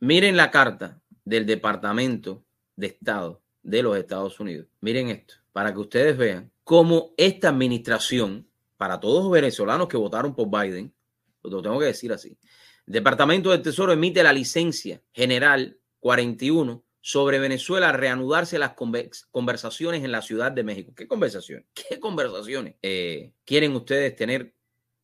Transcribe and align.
Miren 0.00 0.36
la 0.36 0.50
carta 0.52 1.00
del 1.24 1.44
Departamento 1.44 2.44
de 2.76 2.86
Estado 2.86 3.42
de 3.62 3.82
los 3.82 3.96
Estados 3.96 4.38
Unidos. 4.38 4.68
Miren 4.80 5.08
esto, 5.08 5.34
para 5.52 5.72
que 5.72 5.80
ustedes 5.80 6.16
vean 6.16 6.52
cómo 6.62 7.14
esta 7.16 7.48
administración, 7.48 8.48
para 8.76 9.00
todos 9.00 9.24
los 9.24 9.32
venezolanos 9.32 9.88
que 9.88 9.96
votaron 9.96 10.36
por 10.36 10.48
Biden, 10.48 10.94
lo 11.42 11.60
tengo 11.62 11.80
que 11.80 11.86
decir 11.86 12.12
así, 12.12 12.38
Departamento 12.86 13.50
del 13.50 13.60
Tesoro 13.60 13.92
emite 13.92 14.22
la 14.22 14.32
licencia 14.32 15.02
general 15.12 15.78
41 15.98 16.84
sobre 17.00 17.40
Venezuela 17.40 17.90
reanudarse 17.90 18.58
las 18.58 18.74
conversaciones 19.30 20.04
en 20.04 20.12
la 20.12 20.22
Ciudad 20.22 20.52
de 20.52 20.62
México. 20.62 20.92
¿Qué 20.94 21.08
conversaciones? 21.08 21.66
¿Qué 21.74 21.98
conversaciones 21.98 22.76
eh, 22.82 23.32
quieren 23.44 23.74
ustedes 23.74 24.14
tener 24.14 24.54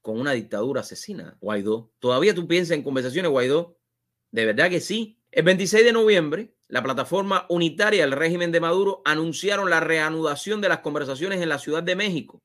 con 0.00 0.20
una 0.20 0.32
dictadura 0.32 0.82
asesina? 0.82 1.36
Guaidó. 1.40 1.90
¿Todavía 1.98 2.34
tú 2.34 2.46
piensas 2.46 2.76
en 2.76 2.84
conversaciones, 2.84 3.30
Guaidó? 3.30 3.76
De 4.34 4.46
verdad 4.46 4.68
que 4.68 4.80
sí. 4.80 5.16
El 5.30 5.44
26 5.44 5.84
de 5.84 5.92
noviembre, 5.92 6.56
la 6.66 6.82
plataforma 6.82 7.46
unitaria 7.50 8.00
del 8.00 8.10
régimen 8.10 8.50
de 8.50 8.58
Maduro 8.58 9.00
anunciaron 9.04 9.70
la 9.70 9.78
reanudación 9.78 10.60
de 10.60 10.68
las 10.68 10.80
conversaciones 10.80 11.40
en 11.40 11.48
la 11.48 11.60
Ciudad 11.60 11.84
de 11.84 11.94
México. 11.94 12.42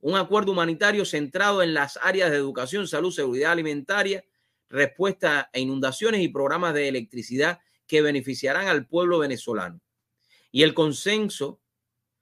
Un 0.00 0.18
acuerdo 0.18 0.52
humanitario 0.52 1.06
centrado 1.06 1.62
en 1.62 1.72
las 1.72 1.98
áreas 2.02 2.30
de 2.30 2.36
educación, 2.36 2.86
salud, 2.86 3.10
seguridad 3.10 3.52
alimentaria, 3.52 4.22
respuesta 4.68 5.48
a 5.50 5.58
inundaciones 5.58 6.20
y 6.20 6.28
programas 6.28 6.74
de 6.74 6.88
electricidad 6.88 7.60
que 7.86 8.02
beneficiarán 8.02 8.68
al 8.68 8.86
pueblo 8.86 9.18
venezolano. 9.18 9.80
Y 10.52 10.62
el 10.62 10.74
consenso 10.74 11.58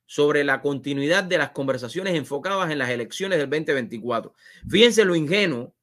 sobre 0.07 0.45
la 0.45 0.63
continuidad 0.63 1.25
de 1.25 1.39
las 1.39 1.51
conversaciones 1.51 2.15
enfocadas 2.15 2.71
en 2.71 2.79
las 2.79 2.91
elecciones 2.91 3.41
del 3.41 3.51
2024. 3.51 4.33
Fíjense 4.71 5.05
lo 5.05 5.17
ingenuo, 5.17 5.75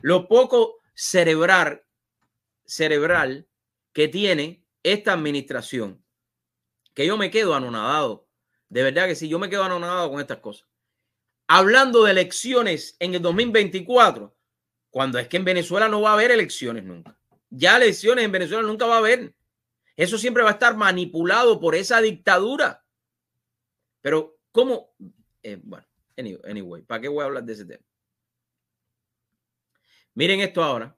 lo 0.00 0.26
poco 0.26 0.76
cerebral, 0.94 1.82
cerebral 2.66 3.46
que 3.92 4.08
tiene 4.08 4.64
esta 4.82 5.12
administración, 5.12 6.04
que 6.94 7.06
yo 7.06 7.16
me 7.16 7.30
quedo 7.30 7.54
anonadado. 7.54 8.28
De 8.68 8.82
verdad 8.82 9.06
que 9.06 9.14
sí, 9.14 9.28
yo 9.28 9.38
me 9.38 9.48
quedo 9.48 9.64
anonadado 9.64 10.10
con 10.10 10.20
estas 10.20 10.38
cosas. 10.38 10.68
Hablando 11.46 12.04
de 12.04 12.10
elecciones 12.10 12.96
en 12.98 13.14
el 13.14 13.22
2024, 13.22 14.36
cuando 14.90 15.18
es 15.18 15.28
que 15.28 15.36
en 15.36 15.44
Venezuela 15.44 15.88
no 15.88 16.00
va 16.00 16.10
a 16.10 16.12
haber 16.14 16.30
elecciones 16.30 16.84
nunca. 16.84 17.18
Ya 17.50 17.76
elecciones 17.76 18.24
en 18.24 18.32
Venezuela 18.32 18.62
nunca 18.62 18.86
va 18.86 18.96
a 18.96 18.98
haber. 18.98 19.34
Eso 19.96 20.18
siempre 20.18 20.42
va 20.42 20.50
a 20.50 20.54
estar 20.54 20.76
manipulado 20.76 21.60
por 21.60 21.74
esa 21.74 22.00
dictadura. 22.00 22.84
Pero, 24.00 24.38
¿cómo? 24.52 24.94
Eh, 25.42 25.58
bueno, 25.62 25.86
anyway, 26.16 26.82
¿para 26.82 27.00
qué 27.00 27.08
voy 27.08 27.22
a 27.22 27.26
hablar 27.26 27.44
de 27.44 27.52
ese 27.52 27.64
tema? 27.64 27.84
Miren 30.14 30.40
esto 30.40 30.62
ahora. 30.62 30.96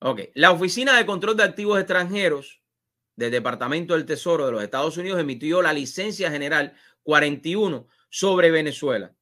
Ok, 0.00 0.20
la 0.34 0.50
Oficina 0.50 0.96
de 0.96 1.06
Control 1.06 1.36
de 1.36 1.44
Activos 1.44 1.78
Extranjeros 1.78 2.62
del 3.16 3.30
Departamento 3.30 3.94
del 3.94 4.06
Tesoro 4.06 4.46
de 4.46 4.52
los 4.52 4.62
Estados 4.62 4.96
Unidos 4.96 5.20
emitió 5.20 5.62
la 5.62 5.72
licencia 5.72 6.30
general 6.30 6.74
41 7.02 7.86
sobre 8.08 8.50
Venezuela 8.50 9.14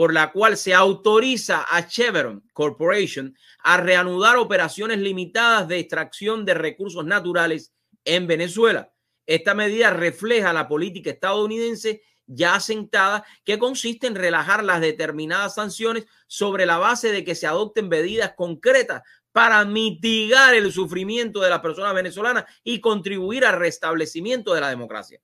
por 0.00 0.14
la 0.14 0.32
cual 0.32 0.56
se 0.56 0.72
autoriza 0.72 1.66
a 1.68 1.86
Chevron 1.86 2.42
Corporation 2.54 3.36
a 3.58 3.76
reanudar 3.76 4.38
operaciones 4.38 4.98
limitadas 4.98 5.68
de 5.68 5.78
extracción 5.78 6.46
de 6.46 6.54
recursos 6.54 7.04
naturales 7.04 7.74
en 8.06 8.26
Venezuela. 8.26 8.94
Esta 9.26 9.52
medida 9.52 9.90
refleja 9.90 10.54
la 10.54 10.68
política 10.68 11.10
estadounidense 11.10 12.02
ya 12.32 12.54
asentada 12.54 13.24
que 13.44 13.58
consiste 13.58 14.06
en 14.06 14.14
relajar 14.14 14.64
las 14.64 14.80
determinadas 14.80 15.54
sanciones 15.54 16.06
sobre 16.26 16.66
la 16.66 16.78
base 16.78 17.12
de 17.12 17.24
que 17.24 17.34
se 17.34 17.46
adopten 17.46 17.88
medidas 17.88 18.34
concretas 18.36 19.02
para 19.32 19.64
mitigar 19.64 20.54
el 20.54 20.72
sufrimiento 20.72 21.40
de 21.40 21.50
las 21.50 21.60
personas 21.60 21.94
venezolanas 21.94 22.44
y 22.64 22.80
contribuir 22.80 23.44
al 23.44 23.58
restablecimiento 23.58 24.54
de 24.54 24.60
la 24.60 24.68
democracia. 24.68 25.20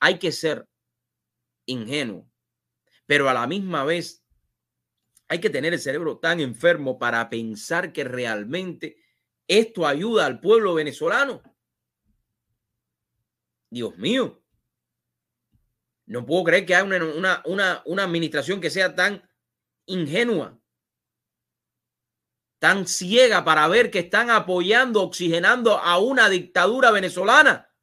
Hay 0.00 0.18
que 0.18 0.32
ser 0.32 0.66
ingenuo 1.66 2.32
pero 3.06 3.28
a 3.28 3.34
la 3.34 3.46
misma 3.46 3.84
vez 3.84 4.24
hay 5.28 5.38
que 5.38 5.50
tener 5.50 5.72
el 5.72 5.80
cerebro 5.80 6.18
tan 6.18 6.40
enfermo 6.40 6.98
para 6.98 7.28
pensar 7.28 7.92
que 7.92 8.04
realmente 8.04 8.96
esto 9.46 9.86
ayuda 9.86 10.24
al 10.24 10.40
pueblo 10.40 10.74
venezolano. 10.74 11.42
Dios 13.70 13.96
mío, 13.96 14.41
no 16.12 16.26
puedo 16.26 16.44
creer 16.44 16.66
que 16.66 16.74
haya 16.74 16.84
una, 16.84 17.42
una, 17.46 17.82
una 17.86 18.04
administración 18.04 18.60
que 18.60 18.68
sea 18.68 18.94
tan 18.94 19.26
ingenua, 19.86 20.60
tan 22.58 22.86
ciega 22.86 23.42
para 23.44 23.66
ver 23.66 23.90
que 23.90 24.00
están 24.00 24.28
apoyando, 24.28 25.02
oxigenando 25.02 25.78
a 25.78 25.98
una 25.98 26.28
dictadura 26.28 26.90
venezolana, 26.90 27.74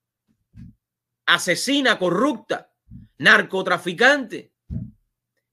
asesina, 1.25 1.97
corrupta, 1.97 2.71
narcotraficante. 3.17 4.53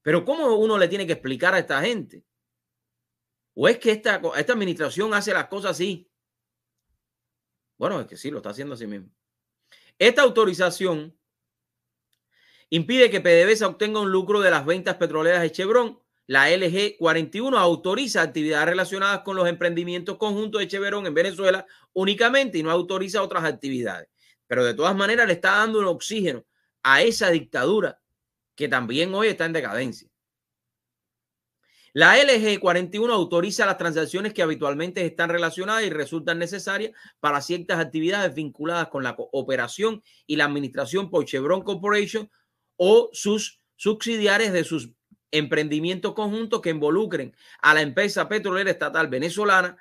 Pero 0.02 0.22
¿cómo 0.26 0.54
uno 0.56 0.76
le 0.76 0.88
tiene 0.88 1.06
que 1.06 1.14
explicar 1.14 1.54
a 1.54 1.60
esta 1.60 1.80
gente? 1.80 2.26
¿O 3.54 3.66
es 3.68 3.78
que 3.78 3.90
esta, 3.90 4.20
esta 4.36 4.52
administración 4.52 5.14
hace 5.14 5.32
las 5.32 5.46
cosas 5.46 5.70
así? 5.70 6.10
Bueno, 7.78 8.02
es 8.02 8.06
que 8.06 8.18
sí, 8.18 8.30
lo 8.30 8.36
está 8.36 8.50
haciendo 8.50 8.74
así 8.74 8.86
mismo. 8.86 9.08
Esta 9.98 10.20
autorización 10.20 11.18
impide 12.70 13.10
que 13.10 13.20
PDVSA 13.20 13.68
obtenga 13.68 14.00
un 14.00 14.10
lucro 14.10 14.40
de 14.40 14.50
las 14.50 14.66
ventas 14.66 14.96
petroleras 14.96 15.42
de 15.42 15.52
Chevron. 15.52 15.98
La 16.26 16.50
LG 16.50 16.96
41 16.98 17.56
autoriza 17.56 18.22
actividades 18.22 18.66
relacionadas 18.66 19.20
con 19.20 19.36
los 19.36 19.48
emprendimientos 19.48 20.16
conjuntos 20.16 20.60
de 20.60 20.68
Chevron 20.68 21.06
en 21.06 21.14
Venezuela 21.14 21.66
únicamente 21.92 22.58
y 22.58 22.62
no 22.62 22.70
autoriza 22.70 23.22
otras 23.22 23.44
actividades. 23.44 24.08
Pero 24.48 24.64
de 24.64 24.74
todas 24.74 24.96
maneras 24.96 25.26
le 25.26 25.34
está 25.34 25.52
dando 25.52 25.78
un 25.78 25.86
oxígeno 25.86 26.44
a 26.82 27.02
esa 27.02 27.30
dictadura 27.30 28.00
que 28.56 28.68
también 28.68 29.14
hoy 29.14 29.28
está 29.28 29.44
en 29.44 29.52
decadencia. 29.52 30.08
La 31.92 32.22
LG 32.22 32.60
41 32.60 33.10
autoriza 33.10 33.64
las 33.64 33.78
transacciones 33.78 34.34
que 34.34 34.42
habitualmente 34.42 35.06
están 35.06 35.30
relacionadas 35.30 35.84
y 35.84 35.90
resultan 35.90 36.38
necesarias 36.38 36.92
para 37.20 37.40
ciertas 37.40 37.78
actividades 37.78 38.34
vinculadas 38.34 38.88
con 38.88 39.02
la 39.02 39.14
operación 39.16 40.02
y 40.26 40.36
la 40.36 40.44
administración 40.44 41.08
por 41.08 41.24
Chevron 41.24 41.62
Corporation 41.62 42.30
o 42.76 43.10
sus 43.12 43.60
subsidiarias 43.76 44.52
de 44.52 44.64
sus 44.64 44.90
emprendimientos 45.30 46.14
conjuntos 46.14 46.60
que 46.60 46.70
involucren 46.70 47.34
a 47.60 47.74
la 47.74 47.82
empresa 47.82 48.28
petrolera 48.28 48.70
estatal 48.70 49.08
venezolana, 49.08 49.76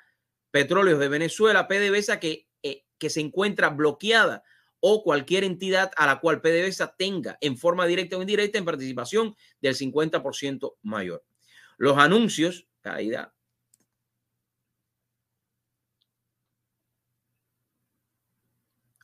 Petróleos 0.50 0.98
de 0.98 1.08
Venezuela, 1.08 1.68
PDVSA, 1.68 2.18
que, 2.18 2.48
eh, 2.62 2.84
que 2.98 3.10
se 3.10 3.20
encuentra 3.20 3.68
bloqueada 3.68 4.42
o 4.80 5.02
cualquier 5.02 5.44
entidad 5.44 5.90
a 5.96 6.06
la 6.06 6.20
cual 6.20 6.40
PDVSA 6.40 6.94
tenga 6.96 7.38
en 7.40 7.56
forma 7.58 7.86
directa 7.86 8.16
o 8.16 8.20
indirecta 8.20 8.58
en 8.58 8.64
participación 8.64 9.36
del 9.60 9.74
50% 9.74 10.76
mayor. 10.82 11.24
Los 11.76 11.98
anuncios, 11.98 12.68
caída. 12.80 13.34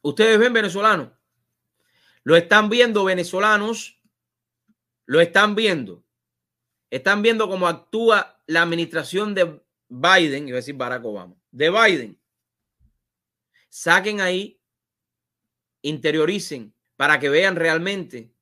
Ustedes 0.02 0.38
ven 0.38 0.52
venezolanos, 0.52 1.10
lo 2.24 2.36
están 2.36 2.68
viendo 2.68 3.04
venezolanos, 3.04 4.00
lo 5.06 5.20
están 5.20 5.54
viendo. 5.54 6.04
Están 6.90 7.22
viendo 7.22 7.48
cómo 7.48 7.66
actúa 7.66 8.42
la 8.46 8.62
administración 8.62 9.34
de 9.34 9.60
Biden, 9.88 10.48
iba 10.48 10.56
a 10.56 10.60
decir 10.60 10.74
Barack 10.74 11.04
Obama, 11.04 11.34
de 11.50 11.70
Biden. 11.70 12.20
Saquen 13.68 14.20
ahí 14.20 14.60
interioricen 15.80 16.74
para 16.96 17.18
que 17.18 17.28
vean 17.28 17.56
realmente 17.56 18.32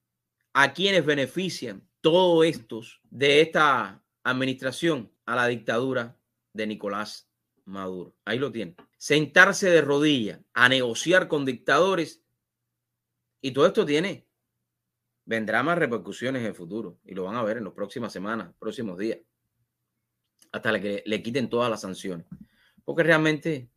a 0.52 0.72
quienes 0.72 1.06
benefician 1.06 1.88
todos 2.00 2.44
estos 2.44 3.00
de 3.04 3.40
esta 3.40 4.02
administración 4.24 5.12
a 5.26 5.36
la 5.36 5.46
dictadura 5.46 6.18
de 6.52 6.66
Nicolás 6.66 7.30
Maduro. 7.64 8.16
Ahí 8.24 8.38
lo 8.38 8.50
tienen. 8.50 8.76
Sentarse 8.98 9.70
de 9.70 9.80
rodillas 9.80 10.40
a 10.52 10.68
negociar 10.68 11.28
con 11.28 11.44
dictadores 11.44 12.22
y 13.40 13.52
todo 13.52 13.66
esto 13.66 13.84
tiene 13.86 14.26
vendrá 15.24 15.62
más 15.62 15.78
repercusiones 15.78 16.40
en 16.42 16.48
el 16.48 16.54
futuro 16.54 16.98
y 17.04 17.14
lo 17.14 17.24
van 17.24 17.36
a 17.36 17.42
ver 17.42 17.58
en 17.58 17.64
las 17.64 17.72
próximas 17.72 18.12
semanas, 18.12 18.52
próximos 18.58 18.98
días, 18.98 19.20
hasta 20.50 20.80
que 20.80 21.02
le 21.06 21.22
quiten 21.22 21.48
todas 21.48 21.70
las 21.70 21.82
sanciones. 21.82 22.26
Porque 22.84 23.04
realmente 23.04 23.70